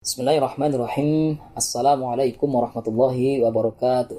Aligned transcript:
Bismillahirrahmanirrahim. 0.00 1.36
Assalamualaikum 1.52 2.48
warahmatullahi 2.48 3.44
wabarakatuh. 3.44 4.16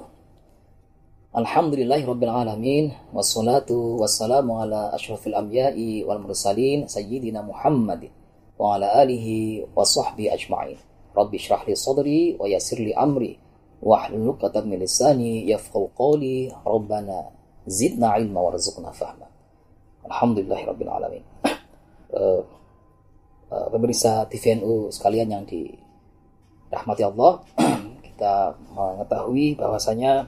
Alhamdulillahi 1.34 2.06
alamin. 2.06 2.94
Wassalatu 3.10 3.98
wassalamu 3.98 4.62
ala 4.62 4.94
ashrafil 4.94 5.34
anbiya'i 5.34 6.06
wal 6.06 6.22
mursalin 6.22 6.86
sayyidina 6.86 7.42
Muhammad 7.42 8.14
wa 8.62 8.78
ala 8.78 8.94
alihi 9.02 9.66
wa 9.74 9.82
sahbihi 9.82 10.30
ajma'in. 10.30 10.78
Rabbi 11.18 11.34
shrah 11.42 11.66
li 11.66 11.74
sadri 11.74 12.38
wa 12.38 12.46
yassir 12.46 12.78
li 12.78 12.94
amri 12.94 13.42
wa 13.82 14.06
hlul 14.06 14.38
'uqdatam 14.38 14.70
min 14.70 14.86
lisani 14.86 15.50
yafqahu 15.50 15.98
qawli. 15.98 16.54
Rabbana 16.62 17.34
zidna 17.66 18.22
ilma 18.22 18.38
warzuqna 18.38 18.94
fahma. 18.94 19.26
Alhamdulillahi 20.06 20.62
alamin. 20.86 21.26
Uh, 22.14 22.61
uh, 23.52 23.68
pemirsa 23.68 24.24
TVNU 24.32 24.88
sekalian 24.88 25.28
yang 25.28 25.44
dirahmati 25.44 27.04
Allah, 27.04 27.44
kita 28.08 28.56
mengetahui 28.72 29.60
bahwasanya 29.60 30.24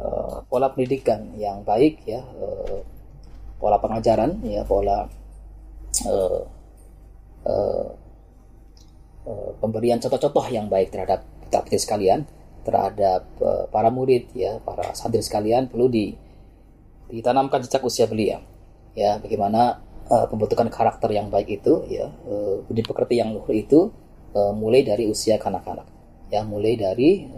uh, 0.00 0.40
pola 0.48 0.72
pendidikan 0.72 1.36
yang 1.36 1.60
baik 1.60 2.00
ya, 2.08 2.24
uh, 2.24 2.80
pola 3.60 3.76
pengajaran 3.76 4.40
ya, 4.48 4.64
pola 4.64 5.04
uh, 6.08 6.42
uh, 7.44 7.88
uh, 9.28 9.50
pemberian 9.60 10.00
contoh-contoh 10.00 10.48
yang 10.48 10.72
baik 10.72 10.88
terhadap 10.88 11.28
kita 11.46 11.76
sekalian, 11.76 12.24
terhadap 12.64 13.28
uh, 13.44 13.68
para 13.68 13.92
murid 13.92 14.32
ya, 14.32 14.56
para 14.64 14.96
santri 14.96 15.20
sekalian 15.20 15.68
perlu 15.68 15.86
di 15.92 16.16
ditanamkan 17.06 17.62
sejak 17.62 17.86
usia 17.86 18.10
belia. 18.10 18.42
Ya, 18.96 19.20
bagaimana 19.20 19.85
uh, 20.10 20.26
pembentukan 20.30 20.70
karakter 20.70 21.10
yang 21.10 21.28
baik 21.28 21.62
itu 21.62 21.82
ya 21.90 22.06
uh, 22.08 22.62
budi 22.66 22.82
pekerti 22.82 23.18
yang 23.18 23.34
luhur 23.34 23.54
itu 23.54 23.90
uh, 24.34 24.52
mulai 24.54 24.86
dari 24.86 25.06
usia 25.06 25.38
kanak-kanak. 25.38 25.86
Ya 26.26 26.42
mulai 26.42 26.74
dari 26.74 27.30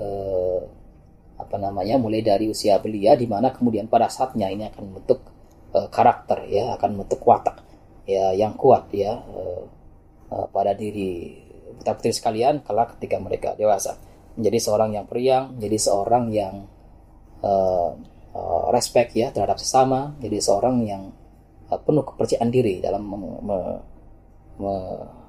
apa 1.37 1.57
namanya 1.61 2.01
mulai 2.01 2.25
dari 2.25 2.49
usia 2.49 2.81
belia 2.81 3.13
di 3.21 3.29
mana 3.29 3.53
kemudian 3.53 3.85
pada 3.85 4.09
saatnya 4.09 4.49
ini 4.49 4.65
akan 4.73 4.83
membentuk 4.89 5.21
karakter 5.93 6.49
ya 6.49 6.73
akan 6.73 6.97
membentuk 6.97 7.21
watak 7.29 7.61
ya 8.09 8.33
yang 8.33 8.57
kuat 8.57 8.89
ya 8.97 9.21
pada 10.33 10.73
diri. 10.73 11.37
Kita 11.85 12.01
putri 12.01 12.17
sekalian 12.17 12.65
kelak 12.65 12.97
ketika 12.97 13.21
mereka 13.21 13.53
dewasa 13.61 14.01
menjadi 14.41 14.57
seorang 14.57 14.97
yang 14.97 15.05
periang 15.05 15.53
menjadi 15.61 15.79
seorang 15.85 16.25
yang 16.33 16.65
respect 18.73 19.13
ya 19.13 19.29
terhadap 19.29 19.61
sesama 19.61 20.17
jadi 20.25 20.41
seorang 20.41 20.81
yang 20.89 21.13
penuh 21.77 22.01
kepercayaan 22.01 22.49
diri 22.49 22.81
dalam 22.81 23.05
me, 23.05 23.17
me, 23.45 23.59
me, 24.57 24.73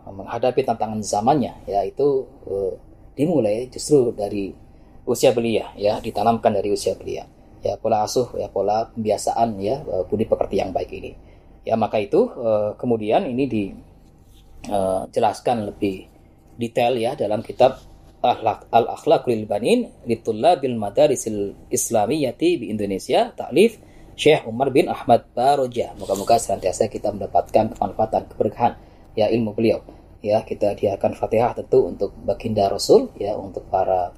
menghadapi 0.09 0.63
tantangan 0.63 1.03
zamannya 1.03 1.53
yaitu 1.67 2.25
uh, 2.47 2.73
dimulai 3.13 3.67
justru 3.67 4.15
dari 4.15 4.55
usia 5.03 5.35
belia 5.35 5.75
ya 5.75 5.99
ditanamkan 5.99 6.55
dari 6.55 6.71
usia 6.71 6.95
belia. 6.95 7.27
Ya 7.59 7.75
pola 7.75 8.07
asuh 8.07 8.31
ya 8.39 8.47
pola 8.47 8.87
pembiasaan 8.95 9.59
ya 9.59 9.83
uh, 9.83 10.07
budi 10.07 10.23
pekerti 10.23 10.63
yang 10.63 10.71
baik 10.71 10.91
ini. 10.95 11.11
Ya 11.67 11.75
maka 11.75 11.99
itu 11.99 12.31
uh, 12.31 12.79
kemudian 12.79 13.27
ini 13.27 13.43
dijelaskan 14.63 15.57
uh, 15.59 15.75
lebih 15.75 16.07
detail 16.55 16.95
ya 16.95 17.19
dalam 17.19 17.43
kitab 17.43 17.83
Al-Akhlaqul 18.19 19.47
Banin 19.47 19.87
Litullabil 20.03 20.75
Madarisil 20.75 21.55
Islamiyati 21.71 22.59
di 22.59 22.67
Indonesia 22.67 23.31
taklif 23.31 23.79
Syekh 24.19 24.43
Umar 24.51 24.67
bin 24.75 24.91
Ahmad 24.91 25.31
Baroja. 25.31 25.95
Moga-moga 25.95 26.35
senantiasa 26.35 26.91
kita 26.91 27.15
mendapatkan 27.15 27.71
kemanfaatan, 27.71 28.27
keberkahan 28.27 28.75
ya 29.15 29.31
ilmu 29.31 29.55
beliau. 29.55 29.79
Ya, 30.19 30.43
kita 30.43 30.75
diakan 30.75 31.15
Fatihah 31.15 31.55
tentu 31.55 31.87
untuk 31.87 32.11
baginda 32.27 32.67
Rasul 32.67 33.07
ya, 33.15 33.39
untuk 33.39 33.63
para 33.71 34.11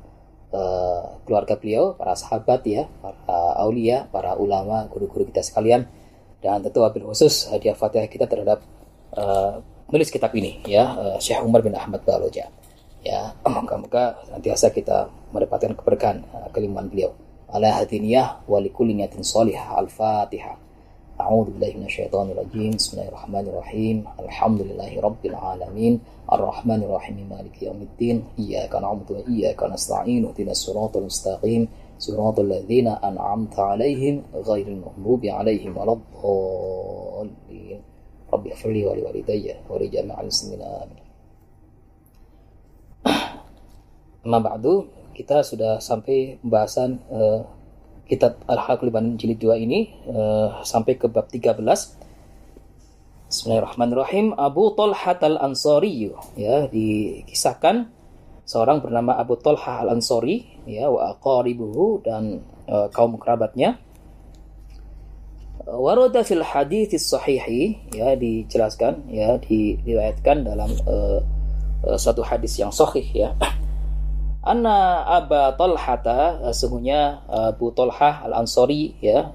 uh, 0.50 1.22
keluarga 1.22 1.54
beliau, 1.54 1.94
para 1.94 2.18
sahabat 2.18 2.66
ya, 2.66 2.90
para 2.98 3.62
aulia, 3.62 4.10
para 4.10 4.34
ulama, 4.34 4.90
guru-guru 4.90 5.30
kita 5.30 5.46
sekalian 5.46 5.86
dan 6.42 6.66
tentu 6.66 6.82
wabil 6.82 7.06
khusus 7.06 7.54
hadiah 7.54 7.78
Fatihah 7.78 8.10
kita 8.10 8.26
terhadap 8.26 8.66
uh, 9.14 9.62
kitab 9.94 10.34
ini 10.34 10.66
ya, 10.66 10.98
uh, 10.98 11.18
Syekh 11.22 11.46
Umar 11.46 11.62
bin 11.62 11.78
Ahmad 11.78 12.02
Baroja. 12.02 12.50
Ya, 13.06 13.38
moga-moga 13.46 14.18
senantiasa 14.26 14.74
kita 14.74 15.14
mendapatkan 15.30 15.78
keberkahan 15.78 16.26
uh, 16.34 16.50
beliau. 16.90 17.14
على 17.52 17.68
هذه 17.68 17.98
النية 17.98 18.38
ولكل 18.48 18.96
نية 18.96 19.10
صالحة. 19.22 19.80
الفاتحة. 19.80 20.58
أعوذ 21.22 21.46
بالله 21.46 21.74
من 21.78 21.86
الشيطان 21.86 22.32
الرجيم. 22.32 22.72
بسم 22.72 22.98
الله 22.98 23.08
الرحمن 23.08 23.46
الرحيم. 23.48 24.06
الحمد 24.20 24.62
لله 24.62 25.02
رب 25.02 25.26
العالمين. 25.26 26.00
الرحمن 26.34 26.84
الرحيم. 26.84 27.28
مالك 27.30 27.64
يوم 27.64 27.82
الدين. 27.82 28.24
إياك 28.40 28.76
نعبد 28.76 29.12
وإياك 29.12 29.64
نستعين. 29.64 30.26
اهدنا 30.26 30.52
الصراط 30.52 30.98
المستقيم. 30.98 31.68
صراط 32.00 32.40
الذين 32.40 32.88
أنعمت 32.88 33.60
عليهم 33.60 34.24
غير 34.34 34.68
المغضوب 34.68 35.26
عليهم 35.26 35.78
ولا 35.78 35.94
الضالين. 35.94 37.82
رب 38.34 38.48
اغفر 38.48 38.70
لي 38.72 38.86
ولوالدي 38.86 39.56
ولجميع 39.70 40.22
المسلمين. 40.22 40.62
آمين. 40.62 41.02
أما 44.26 44.40
بعد 44.40 44.86
kita 45.22 45.46
sudah 45.46 45.78
sampai 45.78 46.42
pembahasan 46.42 46.98
uh, 47.14 47.46
kitab 48.10 48.42
Al-Halaqul 48.50 48.90
Banin 48.90 49.22
jilid 49.22 49.38
2 49.38 49.54
ini 49.70 49.94
uh, 50.10 50.66
sampai 50.66 50.98
ke 50.98 51.06
bab 51.06 51.30
13. 51.30 51.62
Bismillahirrahmanirrahim. 53.30 54.34
Abu 54.34 54.74
Talha 54.74 55.14
al-Ansari 55.14 56.10
ya 56.34 56.66
dikisahkan 56.66 57.86
seorang 58.50 58.82
bernama 58.82 59.14
Abu 59.22 59.38
Talha 59.38 59.86
al-Ansari 59.86 60.66
ya 60.66 60.90
wa 60.90 61.14
aqaribuhu 61.14 62.02
dan 62.02 62.42
uh, 62.66 62.90
kaum 62.90 63.22
kerabatnya. 63.22 63.78
Warada 65.62 66.26
fil 66.26 66.42
hadits 66.42 66.98
sahihi 66.98 67.94
ya 67.94 68.18
dijelaskan 68.18 69.06
ya 69.14 69.38
diriwayatkan 69.38 70.50
dalam 70.50 70.74
uh, 70.90 71.22
uh, 71.86 71.98
suatu 72.02 72.26
hadis 72.26 72.58
yang 72.58 72.74
sahih 72.74 73.06
ya 73.14 73.38
Anna 74.42 75.06
Aba 75.06 75.54
Talhata 75.54 76.42
sesungguhnya 76.50 77.22
Abu 77.30 77.70
Talhah 77.78 78.26
Al-Ansari 78.26 78.98
ya. 78.98 79.30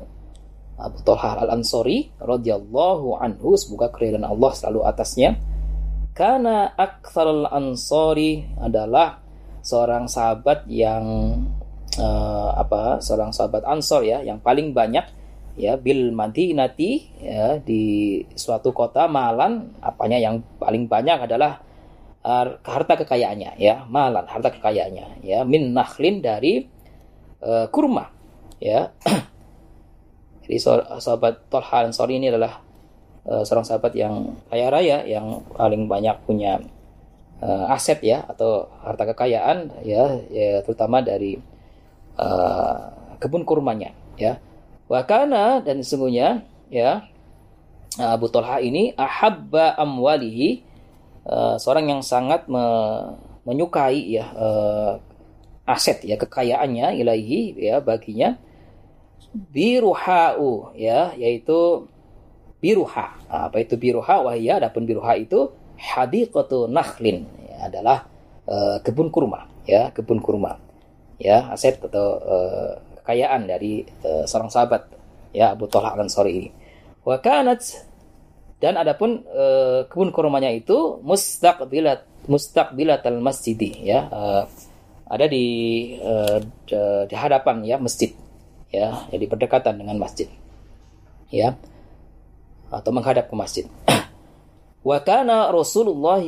Abu 0.76 0.98
Talhah 1.06 1.46
Al-Ansari 1.46 2.10
radhiyallahu 2.18 3.14
anhu 3.22 3.54
semoga 3.54 3.94
keridhaan 3.94 4.26
Allah 4.26 4.50
selalu 4.50 4.82
atasnya. 4.82 5.38
Karena 6.16 6.72
aktsar 6.72 7.28
al-ansari 7.28 8.40
adalah 8.56 9.20
seorang 9.60 10.08
sahabat 10.08 10.64
yang 10.64 11.04
uh, 12.00 12.50
apa 12.56 13.04
seorang 13.04 13.36
sahabat 13.36 13.68
Ansor 13.68 14.00
ya 14.00 14.24
yang 14.24 14.40
paling 14.40 14.72
banyak 14.72 15.04
ya 15.60 15.76
bil 15.76 16.16
Madinati 16.16 17.20
ya 17.20 17.60
di 17.60 18.24
suatu 18.32 18.72
kota 18.72 19.08
malan 19.12 19.76
apanya 19.84 20.16
yang 20.16 20.40
paling 20.56 20.88
banyak 20.88 21.28
adalah 21.28 21.65
harta 22.66 22.98
kekayaannya 22.98 23.54
ya 23.54 23.86
malan 23.86 24.26
harta 24.26 24.50
kekayaannya 24.50 25.22
ya 25.22 25.46
min 25.46 25.70
nakhlin 25.70 26.18
dari 26.18 26.66
uh, 27.42 27.66
kurma 27.70 28.10
ya. 28.58 28.90
Jadi 30.46 30.62
sahabat 31.02 31.50
Tolha 31.50 31.86
Ansori 31.86 32.22
ini 32.22 32.30
adalah 32.30 32.62
uh, 33.26 33.42
seorang 33.42 33.66
sahabat 33.66 33.92
yang 33.98 34.38
kaya 34.46 34.70
raya 34.70 35.02
yang 35.02 35.42
paling 35.54 35.90
banyak 35.90 36.22
punya 36.22 36.62
uh, 37.42 37.74
aset 37.74 37.98
ya 38.02 38.22
atau 38.26 38.70
harta 38.82 39.10
kekayaan 39.10 39.82
ya, 39.82 40.22
ya 40.30 40.62
terutama 40.62 41.02
dari 41.02 41.38
uh, 42.18 42.78
kebun 43.18 43.42
kurmanya 43.42 43.90
ya. 44.18 44.38
Wakana 44.86 45.66
dan 45.66 45.82
sesungguhnya 45.82 46.46
ya 46.70 47.02
Abu 47.98 48.30
Tolha 48.30 48.62
ini 48.62 48.94
ahabba 48.94 49.74
amwalihi 49.74 50.62
uh, 51.26 51.58
seorang 51.60 51.90
yang 51.90 52.02
sangat 52.02 52.46
me 52.46 52.64
menyukai 53.46 54.18
ya 54.18 54.26
uh, 54.34 54.98
aset 55.66 56.02
ya 56.02 56.18
kekayaannya 56.18 56.98
ilahi 57.02 57.54
ya 57.58 57.82
baginya. 57.82 58.38
Biruhau 59.36 60.72
ya 60.72 61.12
yaitu 61.18 61.84
biruha. 62.62 63.06
Nah, 63.28 63.52
apa 63.52 63.60
itu 63.60 63.76
biruha? 63.76 64.24
Wahya 64.24 64.58
adapun 64.62 64.88
biruha 64.88 65.12
itu 65.20 65.52
hadiqatu 65.76 66.72
nakhlin 66.72 67.28
ya, 67.44 67.68
adalah 67.68 68.08
uh, 68.48 68.80
kebun 68.80 69.12
kurma 69.12 69.44
ya 69.68 69.92
kebun 69.92 70.24
kurma 70.24 70.56
ya 71.20 71.52
aset 71.52 71.76
atau 71.84 72.16
uh, 72.16 72.72
kekayaan 73.02 73.44
dari 73.44 73.84
uh, 74.02 74.24
seorang 74.24 74.48
sahabat 74.48 74.88
ya 75.36 75.52
Abu 75.52 75.68
Talha 75.68 75.92
Al-Ansari 75.92 76.32
ini. 76.32 76.50
Wa 77.04 77.20
dan 78.56 78.80
adapun 78.80 79.20
e, 79.28 79.44
kebun 79.92 80.16
kurmanya 80.16 80.48
itu 80.48 81.00
mustaqbilat 81.04 83.04
al 83.04 83.20
masjid 83.20 83.58
ya. 83.60 84.08
E, 84.08 84.22
ada 85.06 85.26
di 85.28 85.44
e, 86.00 86.12
di 87.06 87.14
hadapan 87.14 87.60
ya 87.68 87.76
masjid 87.76 88.16
ya. 88.72 89.04
Jadi 89.12 89.24
berdekatan 89.28 89.76
dengan 89.76 90.00
masjid 90.00 90.24
ya. 91.28 91.52
Atau 92.72 92.90
menghadap 92.96 93.28
ke 93.28 93.36
masjid. 93.36 93.68
Wa 94.88 95.04
kana 95.04 95.52
Rasulullah 95.52 96.24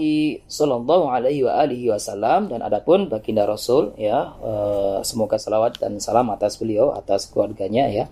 sallallahu 0.50 1.08
alaihi 1.08 1.48
wa 1.48 1.62
alihi 1.62 1.94
wasallam 1.94 2.52
dan 2.52 2.60
adapun 2.60 3.06
baginda 3.06 3.46
Rasul 3.46 3.94
ya 3.94 4.34
uh, 4.42 4.98
semoga 5.06 5.38
salawat 5.38 5.78
dan 5.78 6.02
salam 6.02 6.26
atas 6.34 6.58
beliau 6.58 6.90
atas 6.90 7.30
keluarganya 7.30 7.86
ya 7.86 8.10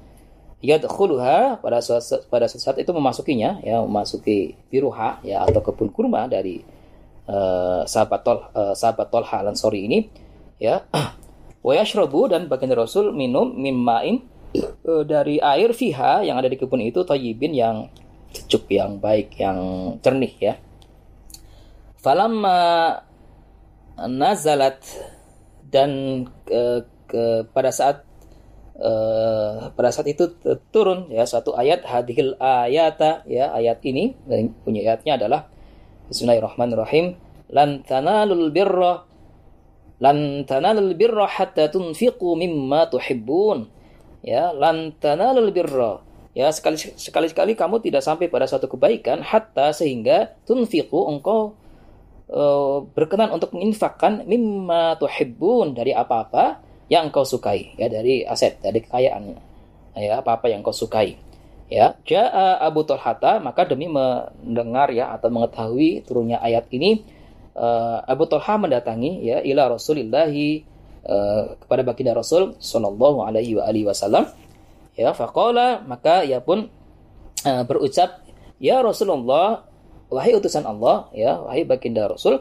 yadkhuluha 0.67 1.63
pada 1.63 1.79
suatu, 1.79 2.27
pada 2.27 2.51
suatu 2.51 2.67
saat 2.67 2.79
itu 2.83 2.91
memasukinya 2.91 3.63
ya 3.63 3.79
memasuki 3.87 4.59
biruha 4.67 5.23
ya 5.23 5.47
atau 5.47 5.63
kebun 5.63 5.95
kurma 5.95 6.27
dari 6.27 6.67
uh, 7.31 7.87
sahabat 7.87 8.21
tol 8.27 8.39
uh, 8.51 8.75
sahabat 8.75 9.07
Tolha 9.07 9.47
Ansori 9.47 9.87
ini 9.87 9.99
ya. 10.59 10.83
Wa 11.67 11.73
yashrabu 11.75 12.31
dan 12.31 12.47
baginda 12.47 12.79
Rasul 12.79 13.11
minum 13.15 13.55
mimmain 13.55 14.23
uh, 14.59 15.03
dari 15.07 15.39
air 15.39 15.71
fiha 15.71 16.27
yang 16.27 16.39
ada 16.39 16.51
di 16.51 16.59
kebun 16.59 16.83
itu 16.83 17.03
tayyibin 17.07 17.55
yang 17.55 17.77
sejuk 18.35 18.67
yang 18.71 18.99
baik 18.99 19.39
yang 19.39 19.59
jernih 20.03 20.35
ya. 20.39 20.55
Falamma 21.99 23.03
nazalat 24.07 24.79
dan 25.67 26.23
ke, 26.47 26.87
ke 27.11 27.23
pada 27.51 27.75
saat 27.75 28.06
uh, 28.81 29.73
pada 29.73 29.91
saat 29.93 30.09
itu 30.09 30.33
turun 30.73 31.09
ya 31.13 31.25
satu 31.25 31.57
ayat 31.57 31.85
hadhil 31.85 32.37
ayata 32.41 33.25
ya 33.25 33.53
ayat 33.53 33.81
ini 33.85 34.17
punya 34.65 34.85
ayatnya 34.85 35.17
adalah 35.21 35.41
Bismillahirrahmanirrahim. 36.07 37.19
Lan 37.51 37.83
tanalul 37.83 38.55
birra 38.55 39.03
lan 39.97 40.47
tanalul 40.47 40.95
birra 40.95 41.27
hatta 41.27 41.67
tunfiqu 41.67 42.39
mimma 42.39 42.87
tuhibbun. 42.87 43.67
Ya 44.23 44.55
lan 44.55 44.95
tanalul 45.03 45.51
birra. 45.51 46.07
Ya, 46.37 46.53
sekali 46.53 46.77
sekali 46.77 47.33
sekali 47.33 47.57
kamu 47.57 47.81
tidak 47.81 48.05
sampai 48.05 48.29
pada 48.29 48.45
suatu 48.45 48.69
kebaikan 48.69 49.25
hatta 49.25 49.73
sehingga 49.73 50.37
tunfiqu 50.45 51.09
engkau 51.09 51.57
uh, 52.29 52.85
berkenan 52.93 53.33
untuk 53.33 53.57
menginfakkan 53.57 54.29
mimma 54.29 55.01
tuhibbun 55.01 55.73
dari 55.73 55.97
apa-apa 55.97 56.61
yang 56.87 57.11
engkau 57.11 57.27
sukai 57.27 57.75
ya 57.75 57.91
dari 57.91 58.23
aset 58.23 58.63
dari 58.63 58.79
kekayaan 58.79 59.35
ya 59.99 60.23
apa-apa 60.23 60.51
yang 60.53 60.63
engkau 60.63 60.77
sukai 60.77 61.19
ya. 61.67 61.99
Jaa 62.07 62.63
Abu 62.63 62.87
Talhata 62.87 63.43
maka 63.43 63.67
demi 63.67 63.91
mendengar 63.91 64.91
ya 64.95 65.15
atau 65.15 65.31
mengetahui 65.31 66.07
turunnya 66.07 66.39
ayat 66.39 66.71
ini 66.71 67.03
uh, 67.59 68.03
Abu 68.07 68.31
Talha 68.31 68.55
mendatangi 68.61 69.27
ya 69.27 69.43
ila 69.43 69.75
Rasulillahi 69.75 70.63
uh, 71.07 71.59
kepada 71.67 71.83
baginda 71.83 72.15
Rasul 72.15 72.55
sallallahu 72.63 73.27
alaihi 73.27 73.83
wasallam 73.87 74.31
ya. 74.95 75.11
Faqala 75.11 75.83
maka 75.83 76.23
ia 76.23 76.39
pun 76.39 76.71
uh, 77.43 77.63
berucap 77.67 78.23
ya 78.63 78.81
Rasulullah 78.81 79.67
wahai 80.07 80.39
utusan 80.39 80.63
Allah 80.63 81.11
ya 81.11 81.43
wahai 81.43 81.67
baginda 81.67 82.07
Rasul 82.07 82.39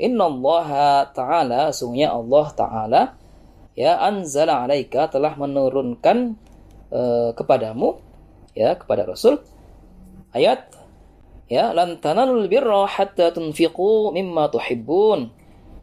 innallaha 0.00 1.10
ta'ala 1.12 1.74
sungguhnya 1.74 2.14
Allah 2.14 2.46
ta'ala 2.54 3.00
ya 3.78 3.98
anzala 4.02 4.66
alaika 4.66 5.10
telah 5.10 5.34
menurunkan 5.38 6.36
uh, 6.90 7.30
kepadamu 7.34 7.98
ya 8.56 8.74
kepada 8.74 9.06
Rasul 9.06 9.38
ayat 10.34 10.70
ya 11.50 11.74
lan 11.74 11.98
tanalul 12.02 12.46
birra 12.46 12.86
hatta 12.86 13.34
tunfiqu 13.34 14.14
mimma 14.14 14.50
tuhibbun 14.50 15.30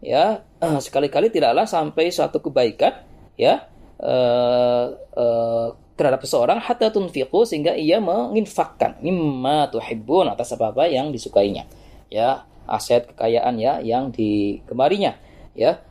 ya 0.03 0.43
sekali-kali 0.85 1.31
tidaklah 1.31 1.67
sampai 1.67 2.11
suatu 2.11 2.43
kebaikan 2.43 3.03
ya 3.39 3.67
uh, 4.01 4.85
uh, 5.15 5.69
terhadap 5.97 6.21
seseorang 6.21 6.61
hatta 6.61 6.93
tunfiqu 6.93 7.43
sehingga 7.43 7.73
ia 7.73 7.97
menginfakkan 7.97 9.01
mimma 9.01 9.73
tuhibbun 9.73 10.29
atas 10.29 10.53
apa-apa 10.53 10.85
yang 10.85 11.09
disukainya. 11.09 11.65
Ya, 12.07 12.45
aset 12.69 13.09
kekayaan 13.11 13.57
ya 13.57 13.81
yang 13.81 14.13
digemarinya. 14.13 15.17
Ya. 15.57 15.81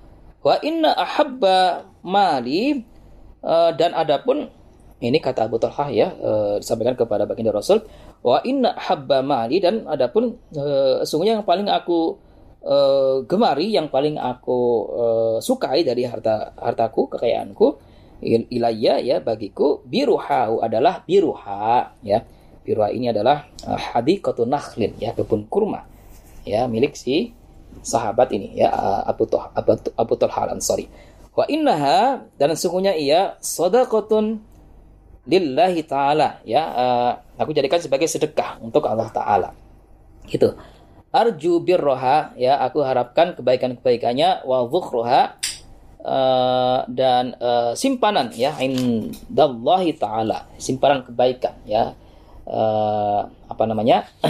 Wa 0.45 0.61
inna 0.63 0.95
ahabba 0.95 1.89
mali 2.07 2.85
uh, 3.43 3.71
dan 3.75 3.93
adapun 3.95 4.51
ini 4.97 5.21
kata 5.21 5.45
Abu 5.45 5.61
Talhah 5.61 5.89
ya 5.93 6.09
uh, 6.17 6.57
disampaikan 6.57 6.97
kepada 6.97 7.29
baginda 7.29 7.53
Rasul 7.53 7.85
wa 8.25 8.41
inna 8.49 8.73
habba 8.81 9.21
mali 9.21 9.61
dan 9.61 9.85
adapun 9.85 10.41
uh, 10.57 11.05
sungguhnya 11.05 11.41
yang 11.41 11.47
paling 11.47 11.69
aku 11.69 12.17
uh, 12.65 13.21
gemari 13.29 13.77
yang 13.77 13.93
paling 13.93 14.17
aku 14.17 14.59
uh, 14.89 15.37
sukai 15.45 15.85
dari 15.85 16.09
harta 16.09 16.57
hartaku 16.57 17.13
kekayaanku 17.13 17.77
ilayya 18.25 18.97
ya 19.05 19.21
bagiku 19.21 19.85
biruha 19.85 20.65
adalah 20.65 21.05
biruha 21.05 21.93
ya. 22.01 22.25
Biruha 22.65 22.91
ini 22.91 23.13
adalah 23.13 23.47
uh, 23.69 23.79
hadikatu 23.79 24.49
nakhlin 24.49 24.97
ya 24.99 25.13
kebun 25.13 25.47
kurma 25.47 25.87
ya 26.43 26.65
milik 26.67 26.97
si 26.97 27.31
sahabat 27.83 28.33
ini 28.33 28.57
ya 28.57 28.71
Abu 29.05 29.29
Tuh 29.29 29.43
Abu, 29.53 29.77
Abu 29.97 30.15
Talha 30.17 30.53
Ansari 30.53 30.89
wa 31.37 31.45
innaha 31.51 32.25
dan 32.41 32.57
sesungguhnya 32.57 32.97
ia 32.97 33.37
sadaqatun 33.45 34.41
lillahi 35.27 35.83
taala 35.85 36.41
ya 36.47 36.63
uh, 36.65 37.13
aku 37.37 37.53
jadikan 37.53 37.83
sebagai 37.83 38.09
sedekah 38.09 38.63
untuk 38.63 38.87
Allah 38.87 39.11
taala. 39.13 39.51
Gitu. 40.27 40.55
Arju 41.11 41.63
birroha 41.63 42.35
ya 42.35 42.59
aku 42.63 42.83
harapkan 42.83 43.35
kebaikan-kebaikannya 43.39 44.45
wa 44.45 44.65
dhukhruha 44.67 45.21
uh, 46.03 46.81
dan 46.89 47.35
uh, 47.41 47.73
simpanan 47.73 48.33
ya 48.33 48.55
indallahi 48.59 49.97
taala 49.97 50.45
simpanan 50.61 51.07
kebaikan 51.07 51.57
ya 51.65 51.95
uh, 52.45 53.21
apa 53.49 53.65
namanya 53.65 54.05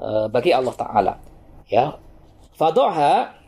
uh, 0.00 0.26
bagi 0.32 0.56
Allah 0.56 0.74
taala 0.74 1.14
ya 1.68 1.94
fadoha 2.60 3.40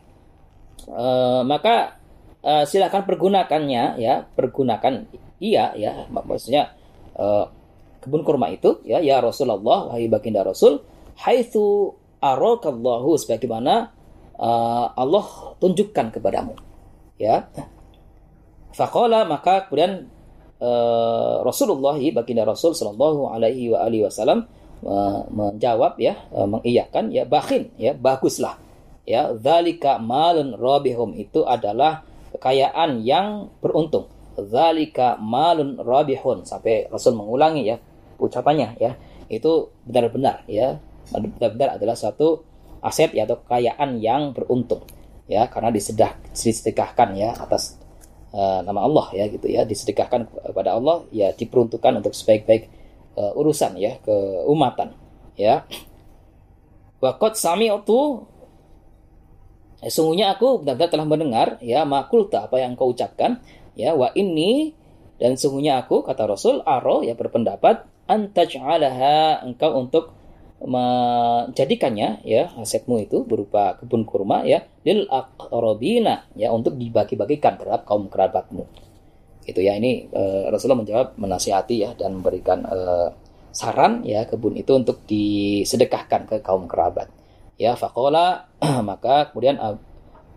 uh, 0.89 1.45
maka 1.45 2.01
uh, 2.41 2.65
silakan 2.65 3.05
pergunakannya 3.05 4.01
ya 4.01 4.25
pergunakan 4.25 5.05
iya 5.37 5.77
ya 5.77 6.09
maksudnya 6.09 6.73
uh, 7.13 7.45
kebun 8.01 8.25
kurma 8.25 8.49
itu 8.49 8.81
ya 8.81 8.97
ya 9.05 9.21
Rasulullah 9.21 9.93
wahai 9.93 10.09
baginda 10.09 10.41
Rasul 10.41 10.81
haitsu 11.21 11.93
arakallahu 12.17 13.13
sebagaimana 13.21 13.93
uh, 14.41 14.87
Allah 14.97 15.25
tunjukkan 15.61 16.17
kepadamu 16.17 16.57
ya. 17.21 17.45
Fakola 18.73 19.21
maka 19.29 19.69
kemudian 19.69 20.09
uh, 20.57 21.45
Rasulullah 21.45 21.93
baginda 22.01 22.41
Rasul 22.41 22.73
Shallallahu 22.73 23.29
Alaihi 23.29 23.69
wa 23.69 23.85
alihi 23.85 24.09
Wasallam 24.09 24.49
menjawab 25.31 25.95
ya 25.95 26.27
mengiyakan 26.35 27.07
ya 27.15 27.23
bakin 27.23 27.71
ya 27.79 27.95
baguslah 27.95 28.59
ya 29.03 29.35
zalika 29.37 29.99
malun 29.99 30.55
rabihum. 30.55 31.15
Itu 31.15 31.43
adalah 31.47 32.03
kekayaan 32.35 33.03
yang 33.03 33.51
beruntung. 33.59 34.09
Zalika 34.35 35.19
malun 35.19 35.77
rabihun. 35.79 36.47
Sampai 36.47 36.89
Rasul 36.89 37.13
mengulangi 37.13 37.69
ya 37.69 37.77
ucapannya 38.17 38.79
ya. 38.79 38.97
Itu 39.29 39.71
benar-benar 39.85 40.47
ya. 40.49 40.79
Benar-benar 41.13 41.77
adalah 41.77 41.95
satu 41.99 42.41
aset 42.83 43.15
ya 43.15 43.23
atau 43.29 43.39
kekayaan 43.43 44.01
yang 44.01 44.33
beruntung 44.33 44.83
ya. 45.29 45.47
Karena 45.51 45.69
disedah 45.69 46.17
disedekahkan 46.33 47.13
ya 47.13 47.35
atas 47.37 47.77
uh, 48.33 48.65
nama 48.65 48.81
Allah 48.83 49.07
ya 49.13 49.25
gitu 49.29 49.45
ya. 49.51 49.67
Disedekahkan 49.67 50.51
kepada 50.51 50.73
Allah 50.73 51.05
ya 51.13 51.29
diperuntukkan 51.35 52.01
untuk 52.01 52.17
sebaik-baik 52.17 52.71
uh, 53.19 53.37
urusan 53.37 53.77
ya 53.77 54.01
keumatan 54.01 54.97
ya. 55.37 55.67
Wakot 57.03 57.35
sami 57.35 57.67
itu 57.67 57.99
sungguhnya 59.89 60.35
aku 60.37 60.63
benar-benar 60.63 60.91
telah 60.91 61.07
mendengar 61.07 61.47
ya 61.59 61.83
makulta 61.83 62.47
apa 62.47 62.61
yang 62.61 62.77
kau 62.79 62.91
ucapkan 62.93 63.41
ya 63.73 63.97
wa 63.97 64.11
ini 64.15 64.75
dan 65.17 65.39
sungguhnya 65.39 65.83
aku 65.83 66.03
kata 66.03 66.27
Rasul 66.27 66.61
aro 66.63 67.01
ya 67.01 67.15
berpendapat 67.15 67.87
antaj'alaha 68.07 69.43
engkau 69.47 69.71
untuk 69.79 70.05
menjadikannya 70.63 72.23
ya 72.23 72.55
asetmu 72.55 73.03
itu 73.03 73.27
berupa 73.27 73.75
kebun 73.83 74.07
kurma 74.07 74.47
ya 74.47 74.63
lil 74.87 75.03
aqrabina 75.11 76.31
ya 76.39 76.55
untuk 76.55 76.79
dibagi-bagikan 76.79 77.59
terhadap 77.59 77.83
kaum 77.83 78.07
kerabatmu. 78.07 78.63
Itu 79.43 79.59
ya 79.59 79.75
ini 79.75 80.07
e, 80.07 80.23
Rasulullah 80.47 80.79
menjawab 80.79 81.07
menasihati 81.19 81.75
ya 81.83 81.91
dan 81.99 82.15
memberikan 82.15 82.63
e, 82.63 82.79
saran 83.51 84.07
ya 84.07 84.23
kebun 84.23 84.55
itu 84.55 84.71
untuk 84.71 85.03
disedekahkan 85.03 86.31
ke 86.31 86.35
kaum 86.39 86.71
kerabat. 86.71 87.11
Ya 87.57 87.77
faqala 87.77 88.49
maka 88.89 89.29
kemudian 89.29 89.61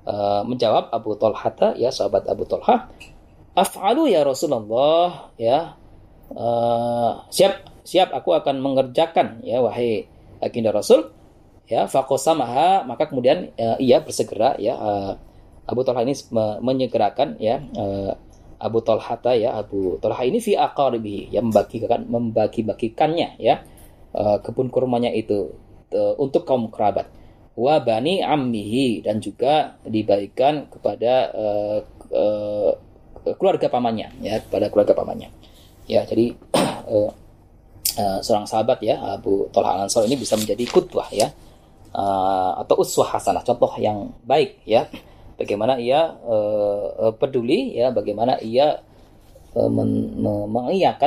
e, 0.04 0.14
menjawab 0.44 0.92
Abu 0.92 1.16
Talha 1.16 1.72
ya 1.74 1.88
sahabat 1.88 2.28
Abu 2.28 2.44
Talha 2.44 2.92
af'alu 3.56 4.12
ya 4.12 4.20
Rasulullah 4.20 5.32
ya 5.40 5.74
e, 6.28 6.46
siap 7.32 7.66
siap 7.86 8.12
aku 8.12 8.34
akan 8.34 8.58
mengerjakan 8.60 9.40
ya 9.46 9.62
wahai 9.62 10.10
baginda 10.42 10.74
Rasul 10.74 11.08
ya 11.66 11.90
faqosamaha 11.90 12.86
maka 12.86 13.10
kemudian 13.10 13.50
uh, 13.58 13.78
ia 13.82 13.98
bersegera 13.98 14.54
ya 14.58 14.78
uh, 14.78 15.12
Abu 15.66 15.82
Talha 15.82 16.06
ini 16.06 16.14
menyegerakan 16.62 17.42
ya 17.42 17.58
uh, 17.58 18.14
Abu 18.62 18.78
Talha 18.86 19.18
ya 19.34 19.58
Abu 19.58 19.98
Talha 19.98 20.22
ini 20.22 20.38
fi 20.38 20.54
aqaribi 20.54 21.26
ya 21.34 21.42
membagikan 21.42 22.06
membagi-bagikannya 22.06 23.42
ya 23.42 23.66
uh, 24.14 24.38
kebun 24.40 24.70
kurmanya 24.70 25.10
itu. 25.10 25.50
uh, 25.50 25.65
untuk 25.94 26.42
kaum 26.42 26.68
kerabat. 26.68 27.06
Wa 27.56 27.80
bani 27.80 28.20
ammihi 28.20 29.00
dan 29.00 29.16
juga 29.22 29.80
dibagikan 29.86 30.68
kepada 30.68 31.32
uh, 31.32 31.78
uh, 32.12 32.72
keluarga 33.34 33.66
pamannya 33.66 34.12
ya 34.22 34.38
kepada 34.44 34.68
keluarga 34.70 34.94
pamannya. 34.94 35.32
Ya 35.88 36.04
jadi 36.06 36.36
uh, 36.86 37.10
uh, 38.02 38.18
seorang 38.22 38.46
sahabat 38.46 38.78
ya 38.84 39.00
Abu 39.18 39.48
Talha 39.50 39.74
Al 39.74 39.88
Ansor 39.88 40.06
ini 40.06 40.20
bisa 40.20 40.36
menjadi 40.38 40.62
kutbah 40.68 41.08
ya 41.10 41.32
uh, 41.96 42.60
atau 42.62 42.84
uswah 42.84 43.16
hasanah 43.18 43.42
contoh 43.42 43.72
yang 43.80 44.14
baik 44.22 44.62
ya. 44.68 44.86
Bagaimana 45.36 45.76
ia 45.76 46.12
uh, 46.12 47.12
peduli 47.16 47.76
ya 47.76 47.92
bagaimana 47.92 48.40
ia 48.40 48.80
uh, 49.52 49.68
men, 49.68 50.16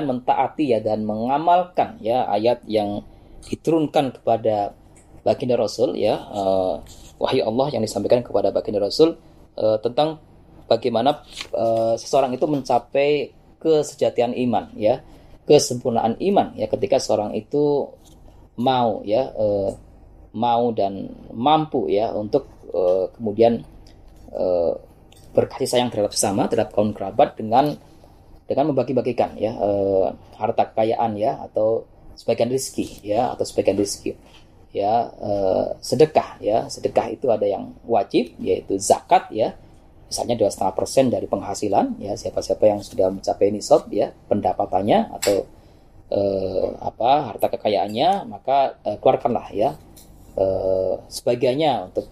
mentaati 0.06 0.70
ya 0.70 0.82
dan 0.82 1.02
mengamalkan 1.06 1.98
ya 2.02 2.30
ayat 2.30 2.62
yang 2.70 3.02
diturunkan 3.48 4.20
kepada 4.20 4.76
baginda 5.24 5.56
Rasul 5.60 5.96
ya 6.00 6.16
uh, 6.16 6.82
wahyu 7.20 7.44
Allah 7.44 7.68
yang 7.76 7.84
disampaikan 7.84 8.24
kepada 8.24 8.50
baginda 8.50 8.80
Rasul 8.84 9.20
uh, 9.60 9.78
tentang 9.84 10.20
bagaimana 10.66 11.24
uh, 11.54 11.94
seseorang 12.00 12.36
itu 12.36 12.46
mencapai 12.48 13.36
kesejatian 13.60 14.34
iman 14.48 14.72
ya 14.78 15.04
kesempurnaan 15.44 16.16
iman 16.22 16.56
ya 16.56 16.70
ketika 16.70 17.02
seorang 17.02 17.36
itu 17.36 17.90
mau 18.60 19.02
ya 19.04 19.34
uh, 19.34 19.72
mau 20.36 20.70
dan 20.72 21.10
mampu 21.34 21.90
ya 21.90 22.14
untuk 22.14 22.48
uh, 22.70 23.10
kemudian 23.18 23.66
uh, 24.32 24.78
berkasih 25.34 25.66
sayang 25.66 25.90
terhadap 25.90 26.14
sesama 26.14 26.46
terhadap 26.46 26.74
kaum 26.74 26.94
kerabat 26.94 27.34
dengan 27.38 27.74
dengan 28.46 28.74
membagi-bagikan 28.74 29.38
ya 29.38 29.58
uh, 29.58 30.14
harta 30.38 30.70
kekayaan 30.74 31.18
ya 31.18 31.38
atau 31.50 31.86
sebagian 32.20 32.52
rizki 32.52 33.00
ya 33.00 33.32
atau 33.32 33.48
sebagian 33.48 33.80
rizki. 33.80 34.12
Ya 34.76 35.08
eh, 35.16 35.66
sedekah 35.80 36.44
ya. 36.44 36.68
Sedekah 36.68 37.08
itu 37.16 37.32
ada 37.32 37.48
yang 37.48 37.72
wajib 37.88 38.36
yaitu 38.44 38.76
zakat 38.76 39.32
ya. 39.32 39.56
Misalnya 40.12 40.36
dua 40.36 40.50
setengah 40.52 40.76
persen 40.76 41.08
dari 41.08 41.26
penghasilan 41.32 41.96
ya. 42.04 42.20
Siapa-siapa 42.20 42.68
yang 42.68 42.84
sudah 42.84 43.08
mencapai 43.08 43.56
nisab 43.56 43.88
ya 43.90 44.12
pendapatannya 44.28 45.16
atau 45.16 45.48
eh, 46.12 46.68
apa 46.84 47.34
harta 47.34 47.48
kekayaannya 47.56 48.28
maka 48.28 48.76
eh, 48.84 48.98
keluarkanlah 49.00 49.48
ya. 49.56 49.80
Eh, 50.36 50.96
sebagiannya 51.08 51.72
untuk 51.90 52.06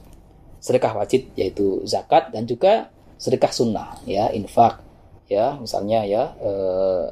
sedekah 0.64 1.04
wajib 1.04 1.36
yaitu 1.38 1.84
zakat 1.86 2.34
dan 2.34 2.48
juga 2.50 2.90
sedekah 3.20 3.52
sunnah 3.52 4.00
ya 4.08 4.32
infak 4.32 4.80
ya. 5.28 5.60
Misalnya 5.60 6.08
ya 6.08 6.24
eh, 6.40 7.06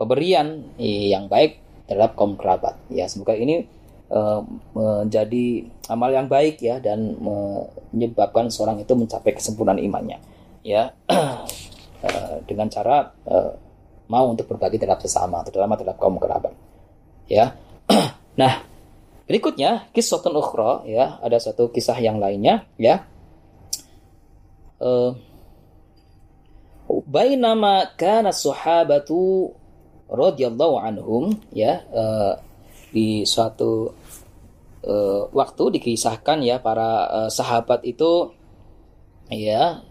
pemberian 0.00 0.74
yang 0.80 1.30
baik 1.30 1.67
terhadap 1.88 2.14
kaum 2.14 2.36
kerabat. 2.36 2.76
Ya 2.92 3.08
semoga 3.08 3.32
ini 3.32 3.64
uh, 4.12 4.44
menjadi 4.76 5.64
amal 5.88 6.12
yang 6.12 6.28
baik 6.28 6.60
ya 6.60 6.76
dan 6.78 7.16
menyebabkan 7.16 8.52
seorang 8.52 8.84
itu 8.84 8.92
mencapai 8.92 9.32
kesempurnaan 9.32 9.80
imannya. 9.80 10.20
Ya 10.60 10.92
uh, 11.08 11.44
dengan 12.48 12.68
cara 12.68 13.08
uh, 13.24 13.52
mau 14.12 14.28
untuk 14.28 14.48
berbagi 14.52 14.76
terhadap 14.76 15.00
sesama 15.00 15.40
terutama 15.42 15.80
terhadap 15.80 15.96
kaum 15.96 16.20
kerabat. 16.20 16.52
Ya 17.24 17.56
nah 18.40 18.62
berikutnya 19.24 19.88
kisah 19.92 20.20
ukhra 20.20 20.84
ya 20.88 21.16
ada 21.24 21.40
satu 21.40 21.72
kisah 21.72 21.96
yang 21.96 22.20
lainnya 22.20 22.68
ya. 22.76 23.08
Uh, 24.78 25.16
Bainama 26.88 27.84
kana 28.00 28.32
sahabatu 28.32 29.52
radhiyallahu 30.08 30.76
anhum 30.80 31.36
ya 31.52 31.84
uh, 31.92 32.34
di 32.88 33.22
suatu 33.28 33.92
uh, 34.84 35.22
waktu 35.30 35.64
dikisahkan 35.78 36.40
ya 36.40 36.58
para 36.58 36.90
uh, 37.08 37.30
sahabat 37.30 37.84
itu 37.84 38.32
ya 39.28 39.84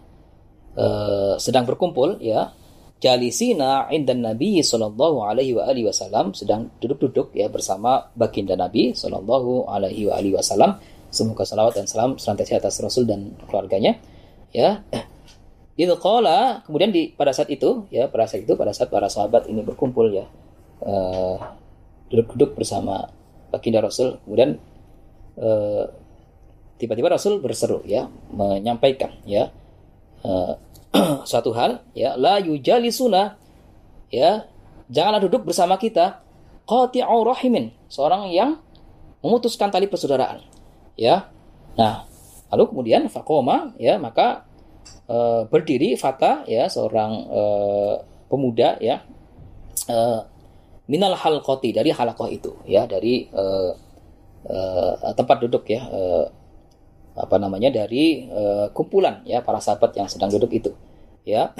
uh, 0.74 1.34
sedang 1.38 1.64
berkumpul 1.64 2.18
ya 2.18 2.50
jalisina 2.98 3.86
indan 3.94 4.26
Nabi 4.26 4.58
sallallahu 4.58 5.22
alaihi 5.22 5.54
wa 5.54 5.70
alihi 5.70 5.86
wasallam 5.86 6.34
sedang 6.34 6.66
duduk-duduk 6.82 7.30
ya 7.34 7.46
bersama 7.46 8.10
baginda 8.18 8.58
Nabi 8.58 8.90
sallallahu 8.94 9.70
alaihi 9.70 10.10
wa 10.10 10.18
alihi 10.18 10.34
wasallam. 10.34 10.78
Semoga 11.08 11.40
salawat 11.48 11.72
dan 11.72 11.88
salam 11.88 12.20
senantiasa 12.20 12.60
atas 12.60 12.84
Rasul 12.84 13.08
dan 13.08 13.32
keluarganya 13.48 13.96
ya 14.52 14.84
qala 15.78 16.66
kemudian 16.66 16.90
di 16.90 17.14
pada 17.14 17.30
saat 17.30 17.52
itu 17.54 17.86
ya 17.94 18.10
pada 18.10 18.26
saat 18.26 18.42
itu 18.42 18.58
pada 18.58 18.74
saat 18.74 18.90
para 18.90 19.06
sahabat 19.06 19.46
ini 19.46 19.62
berkumpul 19.62 20.10
ya 20.10 20.26
uh, 20.82 21.38
duduk-duduk 22.10 22.58
bersama 22.58 23.12
baginda 23.52 23.84
Rasul 23.84 24.20
kemudian 24.24 24.60
eh, 25.40 25.84
tiba-tiba 26.80 27.12
Rasul 27.12 27.40
berseru 27.40 27.84
ya 27.84 28.08
menyampaikan 28.32 29.12
ya 29.28 29.52
uh, 30.24 30.56
suatu 31.28 31.52
hal 31.52 31.84
ya 31.92 32.16
la 32.16 32.40
yujalisuna 32.40 33.36
ya 34.08 34.48
janganlah 34.88 35.20
duduk 35.20 35.44
bersama 35.44 35.76
kita 35.76 36.24
qati'u 36.64 37.18
rahimin 37.28 37.72
seorang 37.92 38.32
yang 38.32 38.56
memutuskan 39.20 39.68
tali 39.68 39.90
persaudaraan 39.90 40.44
ya. 40.96 41.28
Nah 41.76 42.08
lalu 42.48 42.64
kemudian 42.72 43.02
fakoma 43.12 43.76
ya 43.76 44.00
maka 44.00 44.47
uh, 45.08 45.42
berdiri 45.48 45.96
fata 45.96 46.44
ya 46.44 46.68
seorang 46.68 47.12
uh, 47.28 47.94
pemuda 48.28 48.76
ya. 48.78 49.02
Uh, 49.88 50.20
minal 50.88 51.12
halqati 51.16 51.76
dari 51.76 51.92
halakoh 51.92 52.28
itu 52.32 52.56
ya 52.64 52.88
dari 52.88 53.28
uh, 53.32 53.72
uh, 54.48 55.12
tempat 55.12 55.44
duduk 55.44 55.68
ya 55.68 55.84
uh, 55.84 56.26
apa 57.18 57.36
namanya 57.36 57.68
dari 57.68 58.24
uh, 58.30 58.72
kumpulan 58.72 59.20
ya 59.28 59.44
para 59.44 59.60
sahabat 59.60 59.92
yang 59.98 60.08
sedang 60.08 60.32
duduk 60.32 60.52
itu 60.54 60.70
ya. 61.26 61.52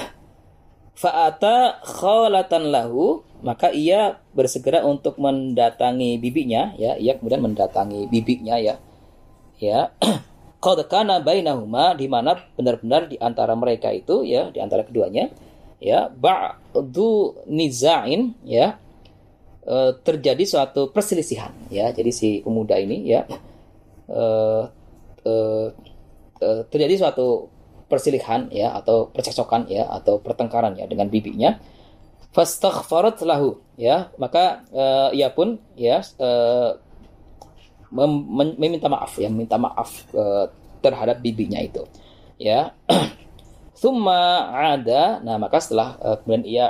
Fa'ata 0.98 1.78
khalatan 1.86 2.74
lahu 2.74 3.22
maka 3.38 3.70
ia 3.70 4.18
bersegera 4.34 4.82
untuk 4.82 5.14
mendatangi 5.22 6.18
bibinya 6.18 6.74
ya. 6.74 6.98
Ia 6.98 7.22
kemudian 7.22 7.38
mendatangi 7.38 8.10
bibinya 8.10 8.58
ya. 8.58 8.82
Ya 9.62 9.94
qad 10.58 10.78
kana 10.90 11.22
bainahuma 11.22 11.94
di 11.94 12.10
mana 12.10 12.34
benar-benar 12.58 13.06
di 13.06 13.16
antara 13.18 13.54
mereka 13.54 13.94
itu 13.94 14.26
ya 14.26 14.50
di 14.50 14.58
antara 14.58 14.82
keduanya 14.82 15.30
ya 15.78 16.10
ba'du 16.10 17.38
nizain 17.46 18.34
ya 18.42 18.78
uh, 19.66 19.94
terjadi 20.02 20.42
suatu 20.42 20.90
perselisihan 20.90 21.54
ya. 21.70 21.94
Jadi 21.94 22.10
si 22.10 22.28
pemuda 22.42 22.74
ini 22.78 23.06
ya 23.06 23.22
uh, 24.10 24.66
uh, 25.22 25.68
terjadi 26.70 26.94
suatu 27.06 27.50
perselisihan 27.86 28.50
ya 28.50 28.74
atau 28.74 29.10
percekcokan 29.14 29.70
ya 29.70 29.86
atau 29.90 30.18
pertengkaran 30.18 30.74
ya 30.74 30.90
dengan 30.90 31.06
bibinya. 31.06 31.58
Fastaghfarat 32.34 33.22
lahu 33.24 33.58
ya. 33.74 34.10
Maka 34.20 34.62
ia 35.10 35.32
pun 35.34 35.58
ya 35.74 36.04
meminta 37.92 38.88
maaf 38.88 39.16
ya 39.16 39.28
meminta 39.32 39.56
maaf 39.56 40.04
uh, 40.12 40.48
terhadap 40.84 41.20
bibinya 41.20 41.60
itu. 41.62 41.84
Ya. 42.38 42.74
Thumma 43.80 44.50
ada 44.74 45.22
nah 45.22 45.38
maka 45.38 45.62
setelah 45.62 45.94
uh, 46.02 46.16
kemudian 46.18 46.44
ia 46.44 46.66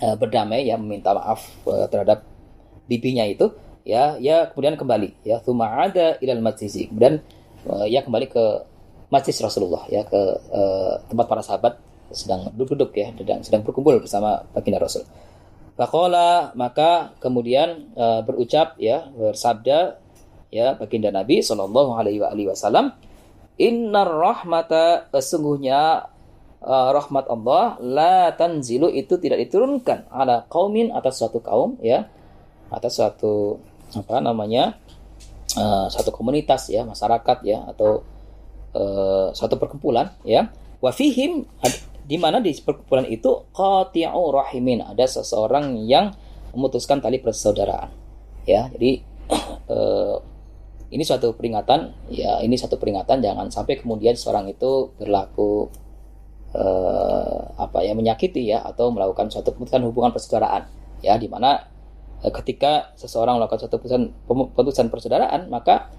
uh, 0.00 0.16
berdamai 0.16 0.66
ya 0.66 0.78
meminta 0.78 1.10
maaf 1.12 1.44
uh, 1.66 1.86
terhadap 1.90 2.22
bibinya 2.86 3.26
itu 3.26 3.50
ya 3.86 4.16
ya 4.18 4.48
kemudian 4.50 4.78
kembali. 4.78 5.26
Ya 5.26 5.42
thumma 5.42 5.86
ada 5.86 6.16
ilal 6.22 6.42
masjid 6.42 6.70
kemudian 6.86 7.22
uh, 7.66 7.86
ya 7.86 8.02
kembali 8.06 8.26
ke 8.30 8.44
masjid 9.10 9.34
Rasulullah 9.42 9.84
ya 9.90 10.06
ke 10.06 10.20
uh, 10.54 11.02
tempat 11.10 11.26
para 11.26 11.42
sahabat 11.42 11.74
sedang 12.10 12.50
duduk-duduk 12.54 12.90
ya 12.94 13.14
sedang 13.14 13.40
sedang 13.42 13.62
berkumpul 13.62 14.02
bersama 14.02 14.46
baginda 14.54 14.82
Rasul. 14.82 15.06
Faqala 15.78 16.52
maka 16.58 17.16
kemudian 17.22 17.94
uh, 17.96 18.20
berucap 18.26 18.76
ya 18.76 19.08
bersabda 19.16 19.96
ya 20.50 20.74
baginda 20.76 21.14
Nabi 21.14 21.40
Shallallahu 21.40 21.96
alaihi 21.96 22.46
wasallam 22.46 22.92
innar 23.56 24.10
rahmata 24.10 25.10
sesungguhnya 25.14 26.10
uh, 26.62 26.88
rahmat 26.94 27.30
Allah 27.30 27.78
la 27.80 28.34
tanzilu 28.34 28.90
itu 28.90 29.16
tidak 29.16 29.40
diturunkan 29.48 30.10
ala 30.10 30.44
kaumin 30.50 30.92
atas 30.92 31.22
suatu 31.22 31.40
kaum 31.40 31.78
ya 31.80 32.10
atas 32.70 32.98
suatu 32.98 33.58
apa 33.94 34.22
namanya 34.22 34.78
uh, 35.58 35.86
satu 35.90 36.14
komunitas 36.14 36.70
ya 36.70 36.86
masyarakat 36.86 37.38
ya 37.42 37.66
atau 37.66 38.02
uh, 38.74 39.28
suatu 39.34 39.56
perkumpulan 39.58 40.14
ya. 40.22 40.50
Wafihim 40.80 41.44
di 42.08 42.16
mana 42.16 42.40
di 42.40 42.56
perkumpulan 42.56 43.04
itu 43.04 43.52
qati'u 43.52 44.22
rahimin 44.32 44.80
ada 44.80 45.04
seseorang 45.04 45.76
yang 45.84 46.08
memutuskan 46.56 47.04
tali 47.04 47.20
persaudaraan 47.20 47.92
ya. 48.48 48.70
Jadi 48.72 49.04
uh, 49.74 50.16
ini 50.90 51.06
suatu 51.06 51.38
peringatan 51.38 52.10
ya 52.10 52.42
ini 52.42 52.58
satu 52.58 52.74
peringatan 52.74 53.22
jangan 53.22 53.46
sampai 53.46 53.78
kemudian 53.78 54.18
seorang 54.18 54.50
itu 54.50 54.90
berlaku 54.98 55.70
uh, 56.50 57.38
apa 57.54 57.86
ya 57.86 57.94
menyakiti 57.94 58.50
ya 58.50 58.66
atau 58.66 58.90
melakukan 58.90 59.30
suatu 59.30 59.54
keputusan 59.54 59.86
hubungan 59.86 60.10
persaudaraan. 60.10 60.66
Ya 61.00 61.14
di 61.14 61.30
mana 61.30 61.70
uh, 62.26 62.32
ketika 62.42 62.90
seseorang 62.98 63.38
melakukan 63.38 63.66
suatu 63.66 63.78
keputusan 63.78 64.10
keputusan 64.26 64.86
persaudaraan 64.90 65.46
maka 65.46 65.94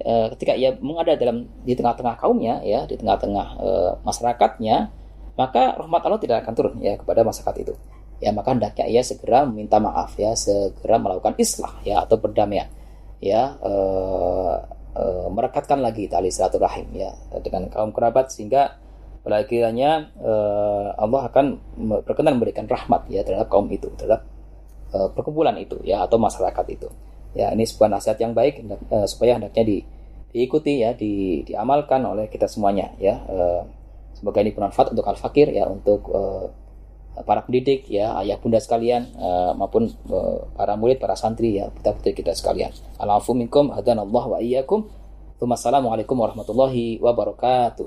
uh, 0.00 0.32
ketika 0.32 0.56
ia 0.56 0.72
mengada 0.80 1.20
dalam 1.20 1.44
di 1.60 1.76
tengah-tengah 1.76 2.16
kaumnya 2.16 2.64
ya 2.64 2.88
di 2.88 2.96
tengah-tengah 2.96 3.46
uh, 3.60 3.92
masyarakatnya 4.08 4.88
maka 5.36 5.76
rahmat 5.76 6.00
Allah 6.04 6.20
tidak 6.20 6.44
akan 6.44 6.52
turun 6.56 6.74
ya 6.80 6.96
kepada 6.96 7.20
masyarakat 7.28 7.56
itu. 7.60 7.74
Ya 8.24 8.32
maka 8.32 8.56
hendaknya 8.56 8.88
ia 8.88 9.04
segera 9.04 9.44
meminta 9.44 9.76
maaf 9.76 10.16
ya 10.16 10.32
segera 10.32 10.96
melakukan 10.96 11.36
islah 11.36 11.76
ya 11.84 12.04
atau 12.04 12.16
berdamaian 12.16 12.68
ya 13.20 13.56
uh, 13.60 14.56
uh, 14.96 15.26
merekatkan 15.28 15.78
lagi 15.84 16.08
tali 16.08 16.32
silaturahim 16.32 16.88
ya 16.96 17.12
dengan 17.44 17.68
kaum 17.68 17.92
kerabat 17.92 18.32
sehingga 18.32 18.80
pada 19.20 19.44
akhirnya 19.44 20.08
uh, 20.16 20.96
Allah 20.96 21.28
akan 21.28 21.46
berkenan 22.08 22.40
memberikan 22.40 22.64
rahmat 22.64 23.04
ya 23.12 23.20
terhadap 23.20 23.52
kaum 23.52 23.68
itu 23.68 23.92
terhadap 24.00 24.24
uh, 24.96 25.12
perkumpulan 25.12 25.56
itu 25.60 25.76
ya 25.84 26.04
atau 26.08 26.16
masyarakat 26.16 26.66
itu. 26.72 26.88
Ya 27.36 27.52
ini 27.54 27.62
sebuah 27.62 27.92
nasihat 27.92 28.18
yang 28.18 28.32
baik 28.34 28.64
uh, 28.90 29.06
supaya 29.06 29.38
hendaknya 29.38 29.62
di, 29.62 29.78
diikuti 30.34 30.82
ya 30.82 30.96
di, 30.96 31.44
diamalkan 31.46 32.02
oleh 32.02 32.26
kita 32.26 32.50
semuanya 32.50 32.90
ya 32.98 33.22
uh, 33.28 33.62
semoga 34.16 34.42
ini 34.42 34.50
bermanfaat 34.50 34.90
untuk 34.90 35.06
al 35.06 35.20
fakir 35.20 35.52
ya 35.52 35.68
untuk 35.68 36.10
uh, 36.10 36.50
para 37.26 37.42
pendidik 37.44 37.90
ya 37.90 38.14
ayah 38.22 38.38
bunda 38.38 38.62
sekalian 38.62 39.10
uh, 39.18 39.52
maupun 39.58 39.90
uh, 40.08 40.46
para 40.54 40.78
murid 40.78 41.02
para 41.02 41.18
santri 41.18 41.58
ya 41.58 41.68
putra 41.68 41.92
putri 41.92 42.14
kita 42.14 42.32
sekalian. 42.32 42.70
Hadanallah 43.74 44.24
wa 44.36 44.38
iyyakum. 44.38 44.86
Warahmatullahi 45.40 47.00
wabarakatuh 47.00 47.84